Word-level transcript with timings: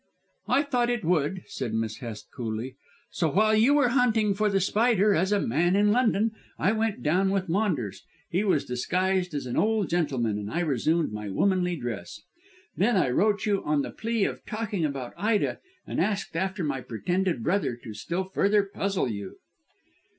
"I 0.47 0.63
thought 0.63 0.89
it 0.89 1.05
would," 1.05 1.43
said 1.45 1.75
Miss 1.75 1.97
Hest 1.97 2.29
coolly. 2.35 2.75
"So 3.11 3.29
while 3.31 3.53
you 3.53 3.75
were 3.75 3.89
hunting 3.89 4.33
for 4.33 4.49
The 4.49 4.59
Spider 4.59 5.13
as 5.13 5.31
a 5.31 5.39
man 5.39 5.75
in 5.75 5.91
London 5.91 6.31
I 6.57 6.71
went 6.71 7.03
down 7.03 7.29
with 7.29 7.47
Maunders 7.49 8.03
he 8.27 8.43
was 8.43 8.65
disguised 8.65 9.35
as 9.35 9.45
an 9.45 9.57
old 9.57 9.89
gentleman 9.89 10.39
and 10.39 10.49
I 10.49 10.61
resumed 10.61 11.11
my 11.13 11.29
womanly 11.29 11.75
dress. 11.75 12.19
Then 12.75 12.97
I 12.97 13.11
wrote 13.11 13.45
you 13.45 13.63
on 13.63 13.83
the 13.83 13.91
plea 13.91 14.23
of 14.23 14.43
talking 14.47 14.83
about 14.83 15.13
Ida 15.17 15.59
and 15.85 16.01
asked 16.01 16.35
after 16.35 16.63
my 16.63 16.81
pretended 16.81 17.43
brother 17.43 17.75
to 17.83 17.93
still 17.93 18.23
further 18.23 18.63
puzzle 18.63 19.07
you." 19.07 19.35